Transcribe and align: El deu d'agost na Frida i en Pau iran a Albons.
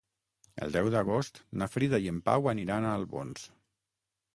El 0.65 0.73
deu 0.75 0.89
d'agost 0.95 1.39
na 1.63 1.69
Frida 1.75 2.03
i 2.07 2.11
en 2.15 2.19
Pau 2.31 2.53
iran 2.67 2.89
a 2.95 2.99
Albons. 3.03 3.51